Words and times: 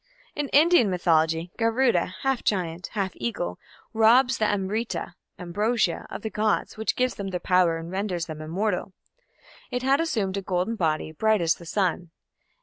_In 0.35 0.47
Indian 0.47 0.89
mythology, 0.89 1.51
Garuda, 1.59 2.07
half 2.23 2.43
giant, 2.43 2.87
half 2.93 3.11
eagle, 3.17 3.59
robs 3.93 4.39
the 4.39 4.45
Amrita 4.51 5.13
(ambrosia) 5.37 6.07
of 6.09 6.23
the 6.23 6.31
gods 6.31 6.75
which 6.75 6.95
gives 6.95 7.13
them 7.13 7.27
their 7.27 7.39
power 7.39 7.77
and 7.77 7.91
renders 7.91 8.25
them 8.25 8.41
immortal. 8.41 8.93
It 9.69 9.83
had 9.83 10.01
assumed 10.01 10.37
a 10.37 10.41
golden 10.41 10.75
body, 10.75 11.11
bright 11.11 11.39
as 11.39 11.53
the 11.53 11.67
sun. 11.67 12.09